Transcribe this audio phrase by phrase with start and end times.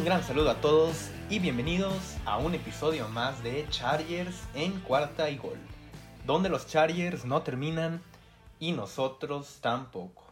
[0.00, 5.28] Un gran saludo a todos y bienvenidos a un episodio más de Chargers en cuarta
[5.28, 5.58] y gol,
[6.24, 8.02] donde los Chargers no terminan
[8.58, 10.24] y nosotros tampoco.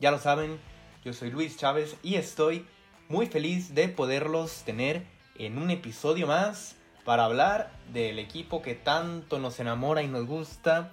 [0.00, 0.58] Ya lo saben,
[1.04, 2.66] yo soy Luis Chávez y estoy
[3.08, 5.06] muy feliz de poderlos tener
[5.38, 10.90] en un episodio más para hablar del equipo que tanto nos enamora y nos gusta,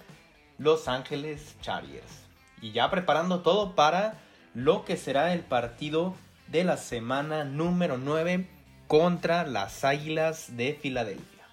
[0.56, 2.28] Los Ángeles Chargers.
[2.62, 4.20] Y ya preparando todo para
[4.54, 6.14] lo que será el partido
[6.50, 8.48] de la semana número 9
[8.88, 11.44] contra las Águilas de Filadelfia.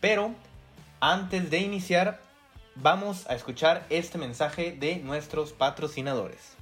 [0.00, 0.34] Pero
[0.98, 2.22] antes de iniciar,
[2.74, 6.56] vamos a escuchar este mensaje de nuestros patrocinadores.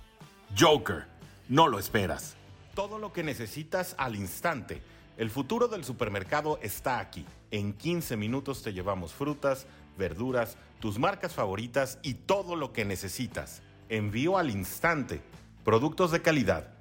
[0.58, 1.06] Joker,
[1.48, 2.34] no lo esperas.
[2.74, 4.82] Todo lo que necesitas al instante.
[5.16, 7.24] El futuro del supermercado está aquí.
[7.52, 9.66] En 15 minutos te llevamos frutas,
[9.96, 13.62] verduras, tus marcas favoritas y todo lo que necesitas.
[13.88, 15.22] Envío al instante.
[15.64, 16.75] Productos de calidad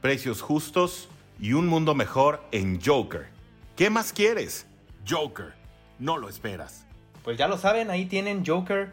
[0.00, 3.28] precios justos y un mundo mejor en Joker.
[3.76, 4.66] ¿Qué más quieres?
[5.08, 5.54] Joker,
[5.98, 6.86] no lo esperas.
[7.22, 8.92] Pues ya lo saben, ahí tienen Joker.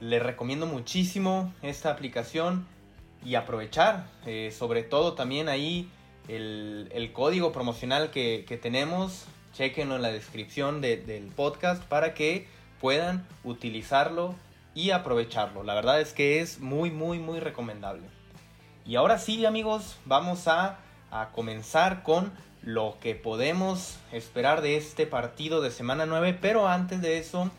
[0.00, 2.66] Les recomiendo muchísimo esta aplicación
[3.24, 5.88] y aprovechar, eh, sobre todo también ahí
[6.28, 9.26] el, código promocional que, tenemos.
[9.52, 12.48] Chequenlo en la descripción del podcast para que
[12.80, 14.34] puedan utilizarlo
[14.74, 15.62] y aprovecharlo.
[15.62, 18.08] La verdad es que es muy, muy, muy recomendable.
[18.84, 20.78] Y ahora sí, amigos, vamos a,
[21.34, 26.38] comenzar con lo que podemos esperar de este partido de semana 9.
[26.40, 27.50] Pero antes de eso,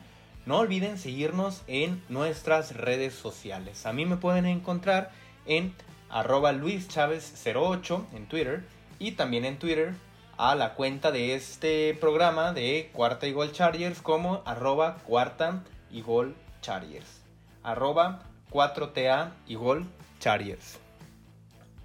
[0.48, 3.86] no olviden seguirnos en nuestras redes sociales.
[3.86, 5.12] A mí me pueden encontrar
[5.46, 5.76] en
[6.10, 8.66] arroba luischavez08 en Twitter
[8.98, 9.94] y también en Twitter
[10.38, 16.02] a la cuenta de este programa de Cuarta y Gol Chargers como arroba cuarta y
[16.02, 17.22] gol Chargers.
[17.62, 19.86] Arroba 4TA y gol
[20.20, 20.83] Chargers.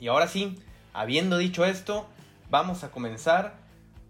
[0.00, 0.58] Y ahora sí,
[0.92, 2.06] habiendo dicho esto,
[2.50, 3.54] vamos a comenzar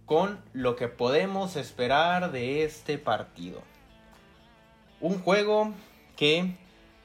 [0.06, 3.62] con lo que podemos esperar de este partido.
[5.00, 5.72] Un juego
[6.16, 6.54] que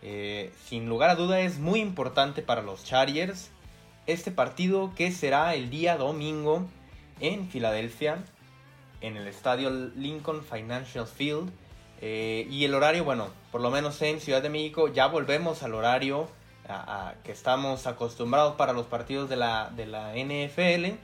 [0.02, 3.52] eh, sin lugar a duda es muy importante para los Chargers.
[4.06, 6.66] Este partido que será el día domingo
[7.20, 8.24] en Filadelfia,
[9.00, 11.52] en el estadio Lincoln Financial Field.
[12.02, 15.74] Eh, y el horario, bueno, por lo menos en Ciudad de México ya volvemos al
[15.74, 16.28] horario
[17.24, 20.98] que estamos acostumbrados para los partidos de la, de la NFL,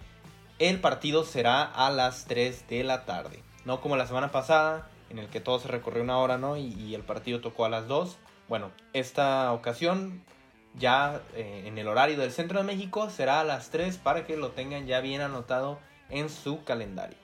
[0.60, 3.42] el partido será a las 3 de la tarde.
[3.66, 6.58] No como la semana pasada, en el que todo se recorrió una hora, ¿no?
[6.58, 8.18] Y, el partido tocó a las 2.
[8.48, 10.24] Bueno, esta ocasión
[10.76, 14.38] ya eh, en el horario del centro de México será a las 3 para que
[14.38, 17.18] lo tengan ya bien anotado en su calendario.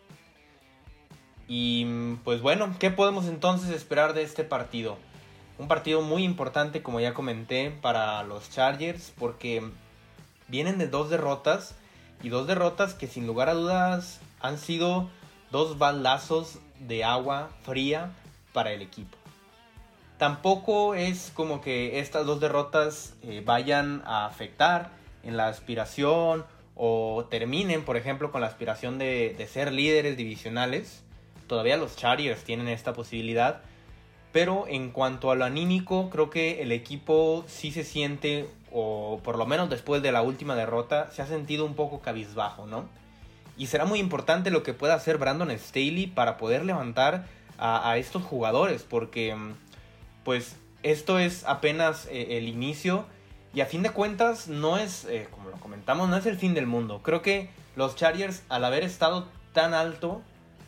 [1.47, 4.97] Y pues bueno, ¿qué podemos entonces esperar de este partido?
[5.58, 9.64] Un partido muy importante, como ya comenté, para los Chargers, porque
[10.48, 11.76] vienen de dos derrotas
[12.22, 15.10] y dos derrotas que sin lugar a dudas han sido
[15.52, 18.12] dos baldazos de agua fría
[18.52, 19.18] para el equipo.
[20.18, 24.92] Tampoco es como que estas dos derrotas eh, vayan a afectar
[25.24, 26.46] en la aspiración
[26.76, 31.04] o terminen, por ejemplo, con la aspiración de, de ser líderes divisionales.
[31.48, 33.62] Todavía los Chargers tienen esta posibilidad
[34.35, 39.38] pero en cuanto a lo anímico, creo que el equipo sí se siente, o por
[39.38, 42.90] lo menos después de la última derrota, se ha sentido un poco cabizbajo, ¿no?
[43.57, 48.23] Y será muy importante lo que pueda hacer Brandon Staley para poder levantar a, estos
[48.23, 49.38] jugadores, porque
[50.25, 53.06] pues esto es apenas eh, el inicio
[53.53, 56.53] y a fin de cuentas no es, eh, como lo comentamos, no es el fin
[56.53, 57.00] del mundo.
[57.03, 60.22] Creo que los Chargers al haber estado tan alto,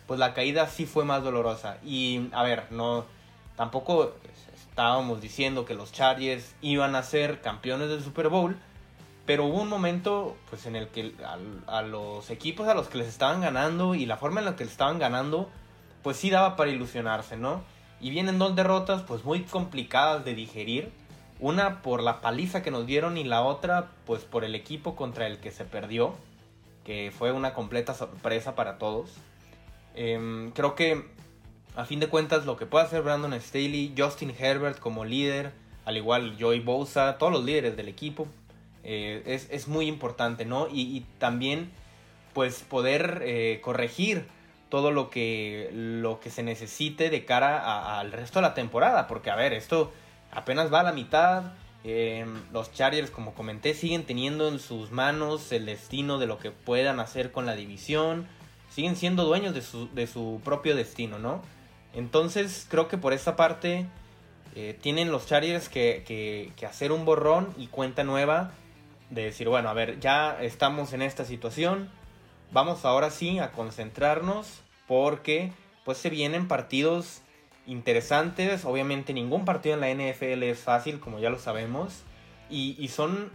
[0.06, 1.80] pues la caída sí fue más dolorosa.
[1.84, 3.06] Y a ver, no,
[3.58, 4.14] Tampoco
[4.56, 8.56] estábamos diciendo que los Chargers iban a ser campeones del Super Bowl,
[9.26, 11.14] pero hubo un momento pues en el que
[11.66, 14.64] a, los equipos a los que les estaban ganando y la forma en la que
[14.64, 15.50] les estaban ganando,
[16.04, 17.64] pues sí daba para ilusionarse, ¿no?
[18.00, 20.92] Y vienen dos derrotas pues muy complicadas de digerir.
[21.40, 25.26] Una por la paliza que nos dieron y la otra pues por el equipo contra
[25.26, 26.14] el que se perdió,
[26.86, 29.10] que fue una completa sorpresa para todos.
[29.96, 31.17] Em, creo que
[31.78, 35.52] a fin de cuentas lo que puede hacer Brandon Staley, Justin Herbert como líder,
[35.86, 38.28] al igual Joey Bosa, todos los líderes del equipo,
[38.84, 39.22] eh,
[39.52, 40.68] es, muy importante, ¿no?
[40.72, 41.70] Y, también
[42.34, 44.26] pues poder eh, corregir
[44.70, 49.30] todo lo que, lo que se necesite de cara al resto de la temporada, porque
[49.30, 49.92] a ver, esto
[50.32, 51.54] apenas va a la mitad.
[51.84, 56.50] Eh, los Chargers, como comenté, siguen teniendo en sus manos el destino de lo que
[56.50, 58.28] puedan hacer con la división.
[58.72, 61.42] Siguen siendo dueños de su, de su propio destino, ¿no?
[61.98, 63.88] Entonces creo que por esta parte
[64.56, 68.52] eh, tienen los Chargers que, hacer un borrón y cuenta nueva
[69.10, 71.90] de decir, bueno, a ver, ya estamos en esta situación,
[72.52, 75.52] vamos ahora sí a concentrarnos porque
[75.86, 77.22] pues se vienen partidos
[77.66, 78.64] interesantes.
[78.64, 82.04] Obviamente ningún partido en la NFL es fácil, como ya lo sabemos.
[82.48, 83.32] Y, son,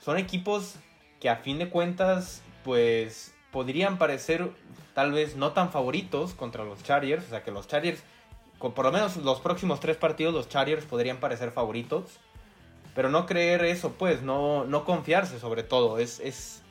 [0.00, 0.76] son equipos
[1.18, 4.50] que a fin de cuentas pues podrían parecer
[4.94, 7.24] tal vez no tan favoritos contra los Chargers.
[7.26, 8.02] O sea que los Chargers,
[8.58, 12.18] por lo menos los próximos tres partidos, los Chargers podrían parecer favoritos.
[12.96, 15.98] Pero no creer eso, pues, no, no confiarse sobre todo.
[15.98, 16.62] Es, es,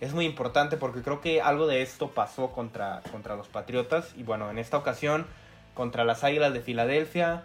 [0.00, 4.14] es muy importante porque creo que algo de esto pasó contra, contra los Patriotas.
[4.16, 5.26] Y bueno, en esta ocasión
[5.74, 7.42] contra las Águilas de Filadelfia.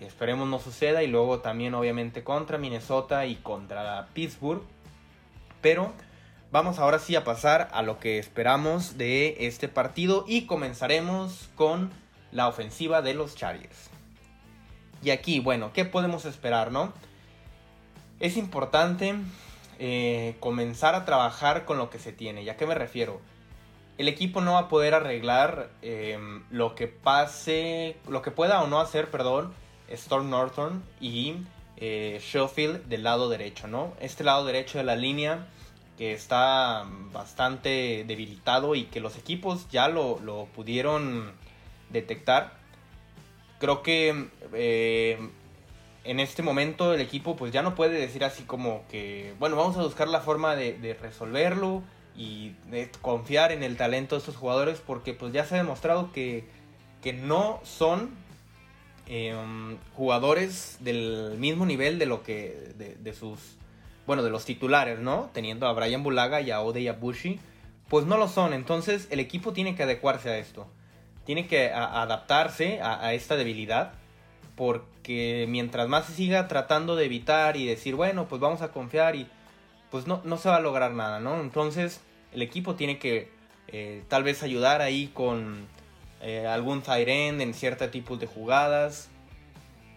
[0.00, 1.02] Esperemos no suceda.
[1.02, 4.62] Y luego también obviamente contra Minnesota y contra Pittsburgh.
[5.60, 5.92] Pero
[6.52, 10.24] vamos ahora sí a pasar a lo que esperamos de este partido.
[10.26, 11.90] Y comenzaremos con
[12.32, 13.90] la ofensiva de los Chargers.
[15.02, 16.92] Y aquí, bueno, ¿qué podemos esperar, no?
[18.18, 19.14] Es importante
[19.78, 22.42] eh, comenzar a trabajar con lo que se tiene.
[22.42, 23.20] ¿Y a qué me refiero?
[23.96, 28.66] El equipo no va a poder arreglar em, lo que pase, lo que pueda o
[28.66, 29.52] no hacer, perdón,
[29.88, 31.36] Storm Norton y
[31.76, 33.94] eh, Sheffield del lado derecho, ¿no?
[34.00, 35.46] Este lado derecho de la línea
[36.00, 41.30] que está bastante debilitado y que los equipos ya lo, lo pudieron
[41.90, 42.54] detectar.
[43.58, 45.18] Creo que eh,
[46.04, 49.76] en este momento el equipo pues ya no puede decir así como que, bueno, vamos
[49.76, 51.82] a buscar la forma de, resolverlo
[52.16, 56.12] y de confiar en el talento de estos jugadores porque pues ya se ha demostrado
[56.12, 56.46] que,
[57.02, 58.08] que no son
[59.06, 63.58] em, jugadores del mismo nivel de lo que, de, sus,
[64.10, 65.30] bueno, de los titulares, ¿no?
[65.32, 67.38] Teniendo a Brian Bulaga y a Ode Yabushi,
[67.88, 70.66] pues no lo son, entonces el equipo tiene que adecuarse a esto,
[71.24, 73.92] tiene que adaptarse a esta debilidad
[74.56, 79.14] porque mientras más se siga tratando de evitar y decir, bueno, pues vamos a confiar
[79.14, 79.28] y
[79.92, 81.40] pues no, no se va a lograr nada, ¿no?
[81.40, 82.00] Entonces
[82.32, 83.30] el equipo tiene que
[83.68, 85.68] eh, tal vez ayudar ahí con
[86.20, 89.08] eh, algún side end en ciertos tipos de jugadas,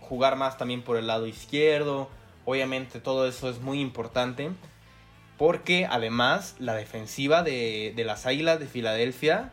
[0.01, 2.10] jugar más también por el lado izquierdo,
[2.45, 4.51] obviamente todo eso es muy importante.
[5.37, 9.51] Porque además la defensiva de, de las Águilas de Filadelfia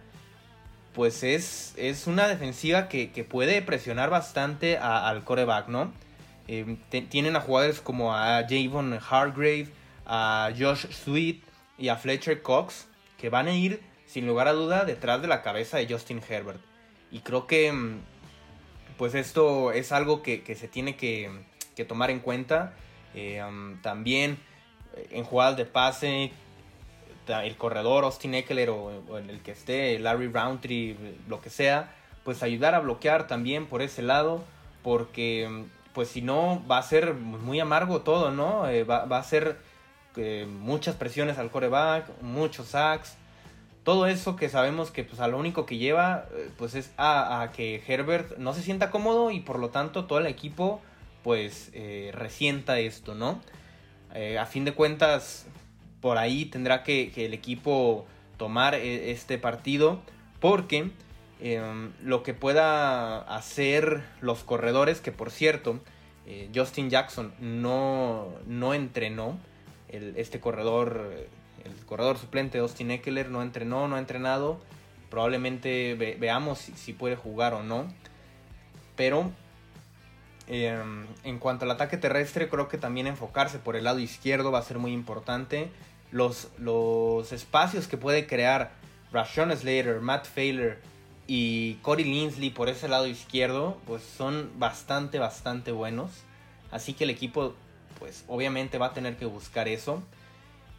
[0.95, 5.93] pues es, es una defensiva que, puede presionar bastante al coreback, ¿no?
[6.49, 6.79] Eh,
[7.09, 9.69] tienen a jugadores como a Javon Hargrave,
[10.05, 11.43] a Josh Sweet
[11.79, 12.89] y a Fletcher Cox,
[13.19, 16.61] que van a ir sin lugar a duda detrás de la cabeza de Justin Herbert.
[17.13, 18.01] Y creo que mm,
[18.99, 21.31] pues esto es algo que, se tiene que,
[21.85, 22.73] tomar en cuenta.
[23.15, 23.43] Eh,
[23.83, 24.39] también
[24.97, 26.33] eh, en jugadas de pase,
[27.29, 30.97] el corredor Austin Eckler o, en el que esté Larry Roundtree,
[31.29, 31.95] lo que sea,
[32.25, 34.43] pues ayudar a bloquear también por ese lado,
[34.83, 38.69] porque pues si no va a ser muy amargo todo, ¿no?
[38.69, 39.59] Eh, va, a ser
[40.49, 43.17] muchas presiones al coreback, muchos sacks,
[43.85, 46.27] todo eso que sabemos que pues a lo único que lleva
[46.59, 50.27] pues es a, que Herbert no se sienta cómodo y por lo tanto todo el
[50.27, 50.83] equipo
[51.23, 51.71] pues
[52.13, 53.41] resienta esto, ¿no?
[54.39, 55.47] a fin de cuentas
[56.01, 58.07] por ahí tendrá que, el equipo
[58.37, 60.01] tomar e, este partido
[60.41, 60.91] porque
[61.41, 65.81] em, lo que pueda hacer los corredores, que por cierto,
[66.27, 69.39] eh, Justin Jackson no, no entrenó,
[69.89, 71.11] este corredor,
[71.65, 74.61] el corredor suplente Austin Eckler no entrenó, no ha entrenado,
[75.11, 77.93] probablemente veamos si, puede jugar o no,
[78.95, 79.33] pero
[80.51, 84.59] em, en cuanto al ataque terrestre, creo que también enfocarse por el lado izquierdo va
[84.59, 85.71] a ser muy importante
[86.13, 88.73] los, los espacios que puede crear
[89.13, 90.79] Rashawn Slater, Matt Failer
[91.27, 96.11] y Corey Linsley por ese lado izquierdo, pues son bastante, bastante buenos.
[96.71, 97.55] Así que el equipo,
[97.99, 100.03] pues obviamente va a tener que buscar eso.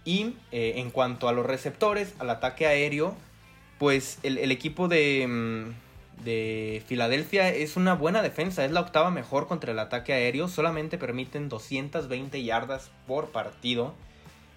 [0.03, 3.15] Y eh, en cuanto a los receptores, al ataque aéreo,
[3.77, 5.90] pues el, equipo de, mm,
[6.23, 10.97] de Filadelfia es una buena defensa, es la octava mejor contra el ataque aéreo, solamente
[10.97, 13.93] permiten 220 yardas por partido.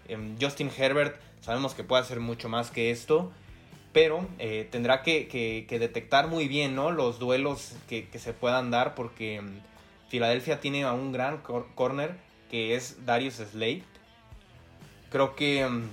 [0.09, 3.33] Em, Justin Herbert sabemos que puede hacer mucho más que esto,
[3.92, 6.90] pero eh, tendrá que, detectar muy bien ¿no?
[6.90, 9.61] los duelos que, se puedan dar porque em,
[10.09, 12.16] Filadelfia tiene a un gran corner
[12.50, 13.83] que es Darius Slade.
[15.11, 15.88] Creo que em,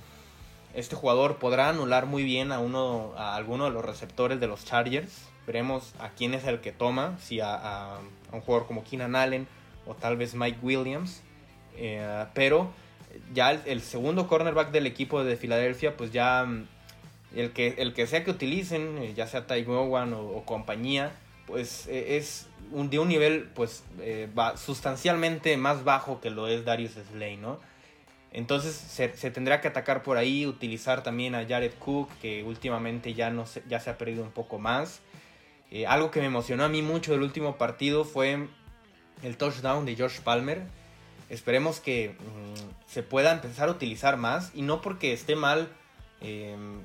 [0.73, 4.65] este jugador podrá anular muy bien a, uno, a alguno de los receptores de los
[4.65, 5.30] Chargers.
[5.51, 7.97] Veremos a quién es el que toma, si a,
[8.31, 9.47] un jugador como Keenan Allen
[9.85, 11.23] o tal vez Mike Williams.
[11.75, 12.71] Eh, pero
[13.33, 16.67] ya el, segundo cornerback del equipo de Filadelfia, pues ya mm,
[17.35, 21.11] el que, el que sea que utilicen, eh, ya sea Ty Owen o, compañía,
[21.47, 26.93] pues e, es de un nivel pues eh, sustancialmente más bajo que lo es Darius
[27.11, 27.59] Slay, ¿no?
[28.31, 33.29] Entonces se, tendrá que atacar por ahí, utilizar también a Jared Cook, que últimamente ya,
[33.29, 35.01] no se, ya se ha perdido un poco más.
[35.71, 38.47] Eh, algo que me emocionó a mí mucho del último partido fue
[39.23, 40.63] el touchdown de George Palmer.
[41.29, 45.69] Esperemos que mm, se pueda empezar a utilizar más y no porque esté mal
[46.19, 46.81] em,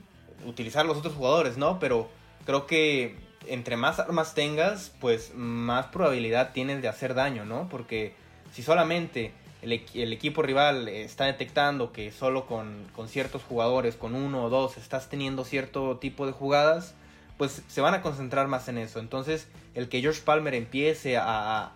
[0.47, 1.81] utilizar los otros jugadores, ¿no?
[1.81, 2.09] Pero
[2.45, 3.17] creo que
[3.49, 7.69] entre más armas tengas, pues más probabilidad tienes de hacer daño, ¿no?
[7.69, 8.15] Porque
[8.53, 9.73] si solamente el,
[10.13, 15.09] equipo rival está detectando que solo con, con, ciertos jugadores, con uno o dos, estás
[15.09, 16.95] teniendo cierto tipo de jugadas,
[17.39, 18.99] pues se van a concentrar más en eso.
[18.99, 21.73] Entonces, el que George Palmer empiece a,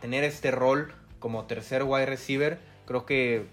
[0.00, 3.46] tener este rol como tercer wide receiver, creo que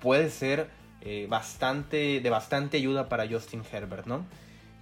[0.00, 0.68] puede ser
[1.02, 4.24] eh, bastante, de bastante ayuda para Justin Herbert, ¿no?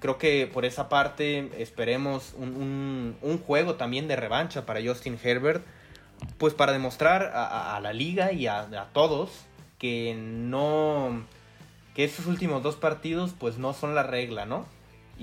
[0.00, 5.64] Creo que por esa parte esperemos un, juego también de revancha para Justin Herbert,
[6.38, 9.30] pues para demostrar a, la liga y a, todos
[9.78, 11.24] que no,
[11.94, 14.66] que estos últimos dos partidos pues no son la regla, ¿no?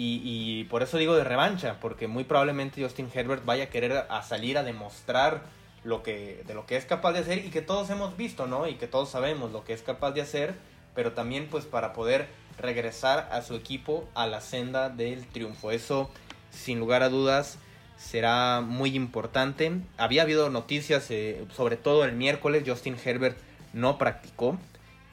[0.01, 4.23] Y, por eso digo de revancha, porque muy probablemente Justin Herbert vaya a querer a
[4.23, 5.41] salir a demostrar
[5.83, 8.65] lo que, de lo que es capaz de hacer y que todos hemos visto, ¿no?
[8.65, 10.55] Y que todos sabemos lo que es capaz de hacer,
[10.95, 12.27] pero también pues para poder
[12.57, 15.71] regresar a su equipo a la senda del triunfo.
[15.71, 16.09] Eso,
[16.49, 17.57] sin lugar a dudas,
[17.97, 19.81] será muy importante.
[19.97, 23.37] Había habido noticias, eh, sobre todo el miércoles, Justin Herbert
[23.73, 24.57] no practicó.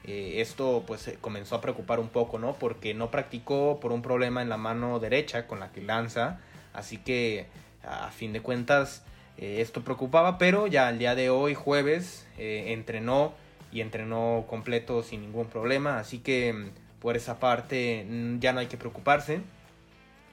[0.07, 2.53] Eh, esto pues comenzó a preocupar un poco, ¿no?
[2.53, 6.39] Porque no practicó por un problema en la mano derecha con la que lanza.
[6.73, 7.47] Así que
[7.83, 9.03] a fin de cuentas
[9.37, 13.33] eh, esto preocupaba, pero ya el día de hoy, jueves, entrenó
[13.71, 15.99] y entrenó completo sin ningún problema.
[15.99, 16.69] Así que mm,
[17.01, 19.41] por esa parte mm, ya no hay que preocuparse.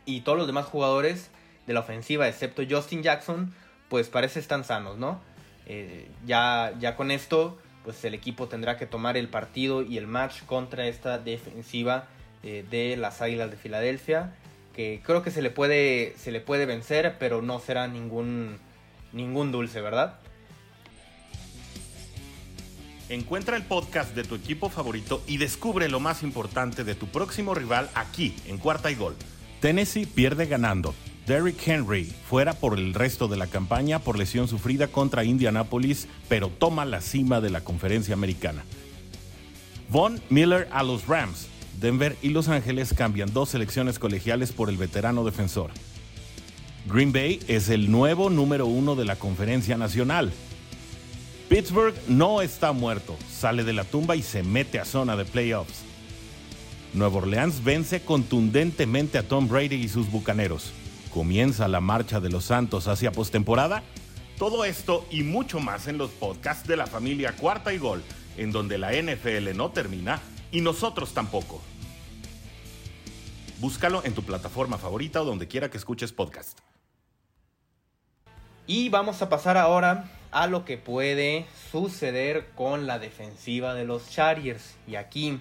[0.06, 1.30] Y todos los demás jugadores
[1.66, 3.52] de la ofensiva, excepto Justin Jackson,
[3.88, 5.20] pues parece están sanos, ¿no?
[6.26, 10.42] ya, ya con esto pues el equipo tendrá que tomar el partido y el match
[10.46, 12.08] contra esta defensiva
[12.42, 14.34] eh, de las Águilas de Filadelfia,
[14.74, 18.58] que creo que se le puede, se le puede vencer, pero no será ningún,
[19.12, 20.18] ningún dulce, ¿verdad?
[23.10, 27.54] Encuentra el podcast de tu equipo favorito y descubre lo más importante de tu próximo
[27.54, 29.14] rival aquí, en Cuarta y Gol.
[29.60, 30.94] Tennessee pierde ganando.
[31.26, 36.48] Derrick Henry fuera por el resto de la campaña por lesión sufrida contra Indianapolis, pero
[36.48, 38.62] toma la cima de la conferencia americana.
[39.88, 41.48] Von Miller a los Rams.
[41.80, 45.70] Denver y Los Ángeles cambian dos selecciones colegiales por el veterano defensor.
[46.86, 50.30] Green Bay es el nuevo número uno de la conferencia nacional.
[51.48, 55.82] Pittsburgh no está muerto, sale de la tumba y se mete a zona de playoffs.
[56.92, 60.72] Nueva Orleans vence contundentemente a Tom Brady y sus bucaneros
[61.14, 63.84] comienza la marcha de los Santos hacia postemporada?
[64.36, 68.02] Todo esto y mucho más en los podcasts de la familia Cuarta y Gol,
[68.36, 71.62] en donde la NFL no termina y nosotros tampoco.
[73.60, 76.58] Búscalo en tu plataforma favorita o donde quiera que escuches podcast.
[78.66, 84.10] Y vamos a pasar ahora a lo que puede suceder con la defensiva de los
[84.10, 84.74] Chargers.
[84.88, 85.38] Y aquí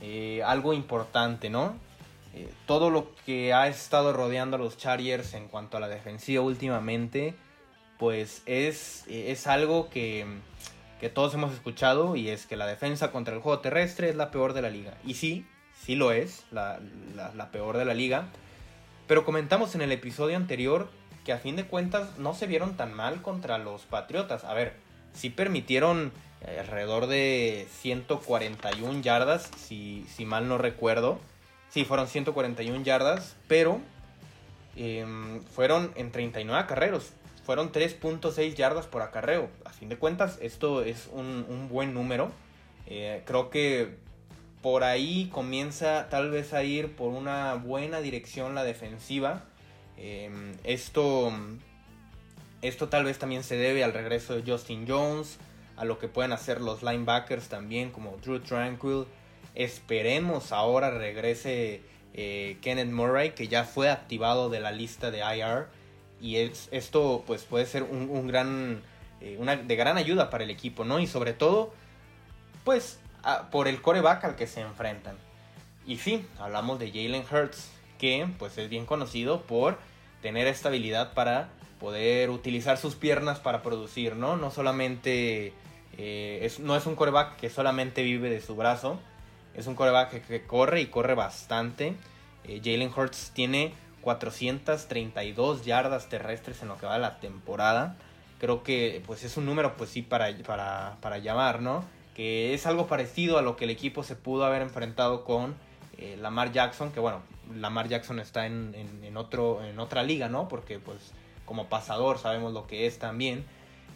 [0.00, 1.89] eh, algo importante, ¿no?
[2.32, 6.42] Eh, todo lo que ha estado rodeando a los Chargers en cuanto a la defensiva
[6.42, 7.34] últimamente,
[7.98, 10.26] pues es, es algo que,
[11.00, 14.30] que, todos hemos escuchado y es que la defensa contra el juego terrestre es la
[14.30, 14.94] peor de la liga.
[15.04, 15.44] Y sí,
[15.84, 16.80] sí lo es, la,
[17.14, 18.28] la, peor de la liga.
[19.08, 20.88] Pero comentamos en el episodio anterior
[21.24, 24.44] que a fin de cuentas no se vieron tan mal contra los Patriotas.
[24.44, 24.74] A ver,
[25.12, 31.18] sí permitieron eh, alrededor de 141 yardas, si, si mal no recuerdo.
[31.70, 33.80] Sí, fueron 141 yardas, pero
[34.76, 37.12] em, fueron en 39 acarreos.
[37.44, 39.48] Fueron 3.6 yardas por acarreo.
[39.64, 42.32] A fin de cuentas, esto es un, buen número.
[42.86, 43.96] Eh, creo que
[44.62, 49.44] por ahí comienza tal vez a ir por una buena dirección la defensiva.
[49.96, 51.32] Em, esto,
[52.62, 55.38] esto tal vez también se debe al regreso de Justin Jones,
[55.76, 59.06] a lo que pueden hacer los linebackers también como Drew Tranquil
[59.54, 61.82] Esperemos ahora regrese
[62.14, 65.68] eh, Kenneth Murray, que ya fue activado de la lista de IR.
[66.20, 68.82] Y es, esto pues puede ser un, gran,
[69.20, 71.00] eh, una, de gran ayuda para el equipo, ¿no?
[71.00, 71.72] Y sobre todo,
[72.64, 73.00] pues
[73.50, 75.16] por el coreback al que se enfrentan.
[75.86, 79.78] Y sí, hablamos de Jalen Hurts, que pues es bien conocido por
[80.22, 84.36] tener esta habilidad para poder utilizar sus piernas para producir, ¿no?
[84.36, 85.54] No solamente,
[85.96, 89.00] eh, es, no es un coreback que solamente vive de su brazo,
[89.54, 91.94] es un coreback que, corre y corre bastante.
[92.44, 97.96] Eh, Jalen Hurts tiene 432 yardas terrestres en lo que va de la temporada.
[98.38, 100.34] Creo que pues es un número pues sí para,
[101.00, 101.84] para, llamar, ¿no?
[102.14, 105.54] que es algo parecido a lo que el equipo se pudo haber enfrentado con
[105.96, 107.22] eh, Lamar Jackson, que bueno,
[107.54, 110.48] Lamar Jackson está en, en, otro, en otra liga, ¿no?
[110.48, 111.12] Porque pues
[111.44, 113.44] como pasador sabemos lo que es también.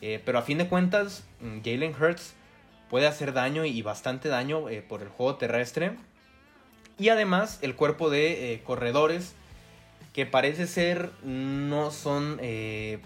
[0.01, 2.35] Eh, pero a fin de cuentas, mm, Jalen Hurts
[2.95, 5.97] puede hacer daño y bastante daño eh, por el juego terrestre.
[6.97, 9.35] Y además el cuerpo de corredores
[10.13, 13.01] que parece ser no son de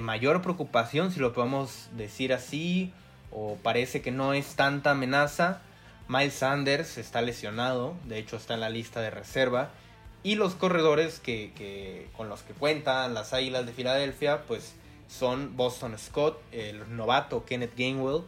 [0.00, 2.94] mayor preocupación, si lo podemos decir así,
[3.30, 5.60] o parece que no es tanta amenaza.
[6.08, 9.68] Miles Sanders está lesionado, de hecho está en la lista de reserva.
[10.22, 14.76] Y los corredores que, con los que cuentan las Águilas de Filadelfia, pues
[15.08, 18.22] son Boston Scott, el novato Kenneth Gainwell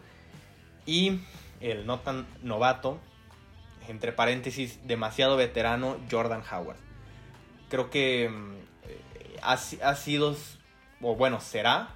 [0.89, 1.21] y
[1.61, 2.99] el no tan novato,
[3.89, 6.79] entre paréntesis, demasiado veterano Jordan Howard.
[7.69, 8.55] Creo que mm,
[9.43, 10.35] ha, sido,
[11.03, 11.91] o bueno, será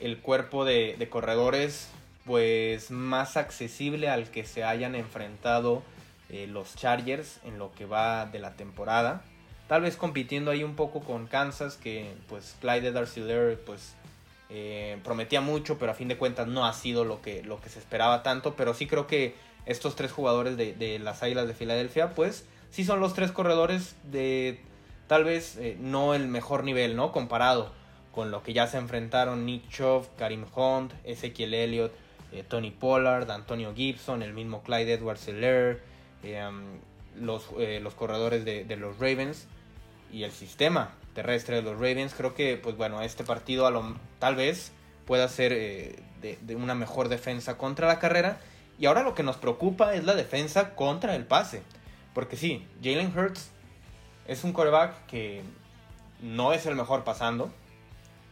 [0.00, 1.88] el cuerpo de, corredores
[2.26, 5.82] pues más accesible al que se hayan enfrentado
[6.28, 9.22] eh, los Chargers en lo que va de la temporada.
[9.68, 13.94] Tal vez compitiendo ahí un poco con Kansas, que pues Clyde Darcyler pues
[14.54, 17.70] eh, prometía mucho, pero a fin de cuentas no ha sido lo que, lo que
[17.70, 18.54] se esperaba tanto.
[18.54, 23.00] Pero sí creo que estos tres jugadores de, las Águilas de Filadelfia, pues sí son
[23.00, 24.60] los tres corredores de
[25.06, 27.12] tal vez eh, no el mejor nivel, ¿no?
[27.12, 27.72] Comparado
[28.12, 31.92] con lo que ya se enfrentaron Nick Chubb, Karim Hunt, Ezekiel Elliott,
[32.32, 35.80] eh, Tony Pollard, Antonio Gibson, el mismo Clyde Edwards Helaire,
[36.22, 36.46] eh,
[37.18, 37.48] los,
[37.80, 39.46] los, corredores de, los Ravens
[40.12, 42.14] y el sistema terrestre de los Ravens.
[42.14, 44.72] Creo que, pues bueno, este partido a lo, tal vez
[45.06, 48.40] pueda ser de, una mejor defensa contra la carrera.
[48.78, 51.62] Y ahora lo que nos preocupa es la defensa contra el pase.
[52.14, 53.50] Porque sí, Jalen Hurts
[54.26, 55.42] es un coreback que
[56.20, 57.50] no es el mejor pasando.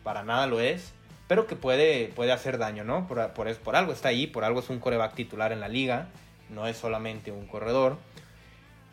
[0.03, 0.93] Para nada lo es
[1.31, 3.07] pero que puede, puede hacer daño, ¿no?
[3.07, 6.09] Por, por, por algo está ahí, por algo es un coreback titular en la liga,
[6.49, 7.99] no es solamente un corredor.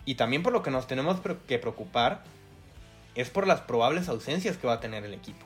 [0.05, 2.21] Y también por lo que nos tenemos que preocupar
[3.17, 5.45] es por las probables ausencias que va a tener el equipo.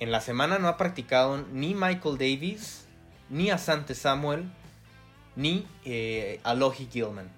[0.00, 2.86] En la semana no ha practicado ni Michael Davis,
[3.30, 4.50] ni Asante Samuel,
[5.36, 7.30] ni eh, Alohi Gilman.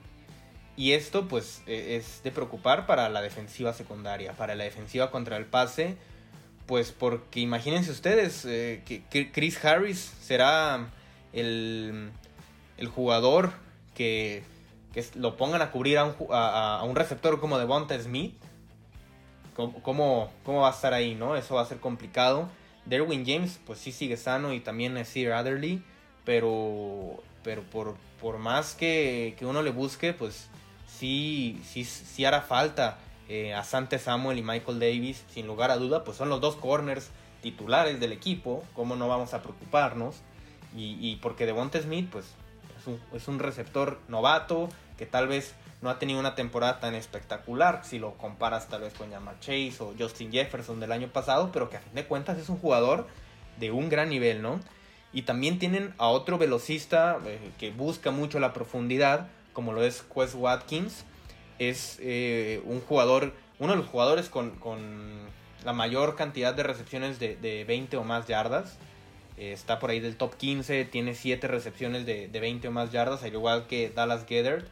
[0.77, 5.37] Y esto pues e, es de preocupar para la defensiva secundaria, para la defensiva contra
[5.37, 5.99] el pase
[6.71, 10.89] pues porque imagínense ustedes eh, que Chris Harris será
[11.33, 12.13] el,
[12.95, 13.51] jugador
[13.93, 14.45] que,
[14.93, 18.37] que, lo pongan a cubrir a un, a, un receptor como Devonta Smith.
[19.83, 21.37] ¿Cómo, ¿Cómo, va a estar ahí, no?
[21.37, 22.49] Eso va a ser complicado.
[22.87, 25.83] Derwin James, pues sí sigue sano y también es Sir Adderley,
[26.25, 30.49] pero, pero por, por más que, que, uno le busque, pues
[30.87, 36.03] sí, sí, sí hará falta eh, Asante Samuel y Michael Davis, sin lugar a duda,
[36.03, 37.11] pues son los dos corners
[37.43, 40.17] titulares del equipo, ¿cómo no vamos a preocuparnos?
[40.77, 42.27] Y, porque Devonta Smith, pues
[43.13, 47.99] es un, receptor novato que tal vez no ha tenido una temporada tan espectacular si
[47.99, 51.79] lo comparas tal vez con Yamar Chase o Justin Jefferson del año pasado, pero que
[51.79, 53.07] a fin de cuentas es un jugador
[53.59, 54.61] de un gran nivel, ¿no?
[55.13, 60.03] Y también tienen a otro velocista eh, que busca mucho la profundidad, como lo es
[60.03, 61.05] Quest Watkins,
[61.59, 64.53] es eh, un jugador, uno de los jugadores con,
[65.65, 68.79] la mayor cantidad de recepciones de, 20 o más yardas.
[69.37, 73.23] Eh, está por ahí del top 15, tiene 7 recepciones de, 20 o más yardas,
[73.25, 74.67] al igual que Dallas Gedert.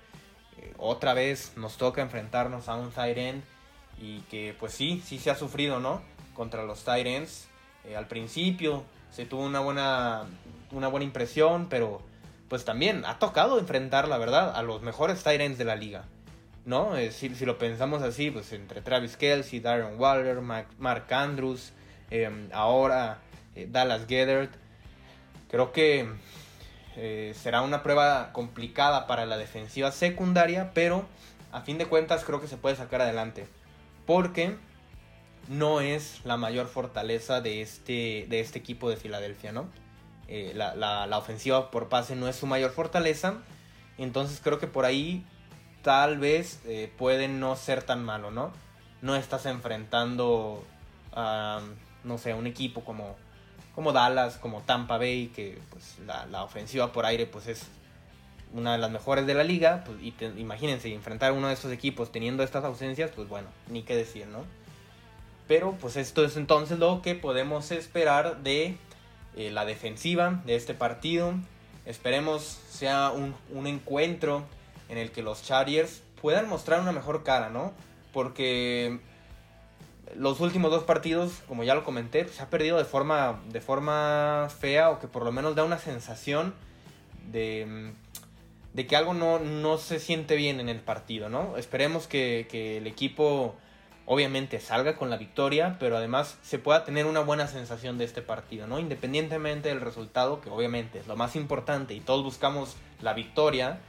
[0.58, 3.42] Eh, otra vez nos toca enfrentarnos a un tight end
[4.00, 6.02] y que pues sí, sí se ha sufrido, ¿no?
[6.34, 7.48] Contra los tight ends.
[7.96, 10.24] al principio se tuvo una buena,
[10.70, 12.02] una buena impresión, pero
[12.48, 16.04] pues también ha tocado enfrentar, la verdad, a los mejores tight ends de la liga.
[16.68, 16.98] ¿no?
[16.98, 21.72] Eh, si, si, lo pensamos así, pues entre Travis Kelsey, Darren Waller, Mark, Andrews,
[22.10, 23.20] em, ahora
[23.54, 24.52] eh, Dallas Gethert,
[25.50, 26.06] creo que
[26.98, 31.06] eh, será una prueba complicada para la defensiva secundaria, pero
[31.52, 33.46] a fin de cuentas creo que se puede sacar adelante,
[34.04, 34.56] porque
[35.48, 39.68] no es la mayor fortaleza de este, de este equipo de Filadelfia, ¿no?
[40.28, 43.38] la, la, la ofensiva por pase no es su mayor fortaleza,
[43.96, 45.24] entonces creo que por ahí
[45.82, 48.52] tal vez eh, puede no ser tan malo, ¿no?
[49.00, 50.64] No estás enfrentando
[51.12, 51.60] a,
[52.04, 53.16] no sé, un equipo como,
[53.78, 57.68] como Dallas, como Tampa Bay, que pues la, ofensiva por aire pues es
[58.52, 62.10] una de las mejores de la liga, pues, y imagínense, enfrentar uno de estos equipos
[62.10, 64.40] teniendo estas ausencias, pues bueno, ni qué decir, ¿no?
[65.46, 68.76] Pero pues esto es entonces lo que podemos esperar de
[69.36, 71.34] eh, la defensiva de este partido.
[71.86, 74.42] Esperemos sea un, un encuentro
[74.88, 77.72] en el que los Chargers puedan mostrar una mejor cara, ¿no?
[78.12, 78.98] Porque
[80.16, 84.48] los últimos dos partidos, como ya lo comenté, se ha perdido de forma, de forma
[84.58, 86.54] fea o que por lo menos da una sensación
[87.30, 87.92] de,
[88.72, 91.56] de que algo no, no, se siente bien en el partido, ¿no?
[91.56, 93.54] Esperemos que, que el equipo
[94.06, 98.22] obviamente salga con la victoria, pero además se pueda tener una buena sensación de este
[98.22, 98.78] partido, ¿no?
[98.78, 103.80] Independientemente del resultado, que obviamente es lo más importante y todos buscamos la victoria,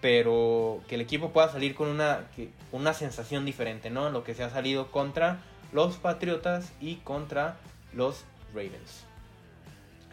[0.00, 2.28] pero que el equipo pueda salir con una,
[2.70, 4.10] una sensación diferente, ¿no?
[4.10, 5.40] Lo que se ha salido contra
[5.72, 7.56] los Patriotas y contra
[7.92, 8.24] los
[8.54, 9.04] Ravens.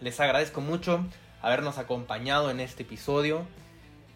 [0.02, 1.06] Les agradezco mucho
[1.42, 3.46] habernos acompañado en este episodio.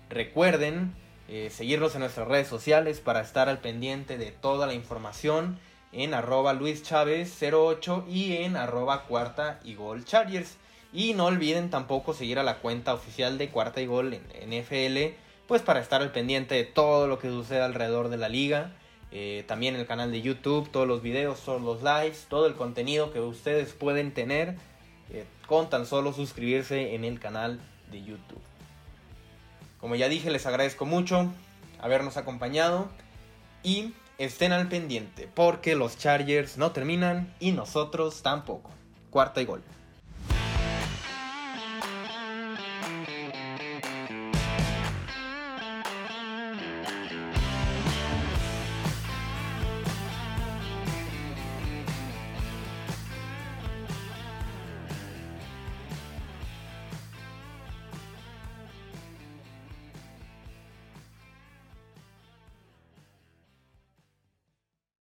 [0.10, 0.94] Recuerden
[1.30, 5.60] eh, seguirnos en nuestras redes sociales para estar al pendiente de toda la información
[5.92, 10.58] en arroba Luis Chávez 08 y en arroba cuarta y gol Chargers.
[10.94, 15.16] Y no olviden tampoco seguir a la cuenta oficial de cuarta y gol en NFL,
[15.48, 18.72] pues para estar al pendiente de todo lo que sucede alrededor de la liga.
[19.12, 23.12] Eh, también el canal de YouTube, todos los videos, todos los lives, todo el contenido
[23.12, 24.56] que ustedes pueden tener
[25.12, 28.42] eh, con tan solo suscribirse en el canal de YouTube.
[29.80, 31.32] Como ya dije, les agradezco mucho
[31.80, 32.90] habernos acompañado
[33.64, 38.72] y estén al pendiente porque los Chargers no terminan y nosotros tampoco.
[39.10, 39.64] Cuarta y gol.